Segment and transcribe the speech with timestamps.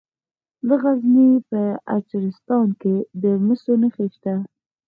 [0.67, 1.61] د غزني په
[1.97, 4.35] اجرستان کې د مسو نښې شته.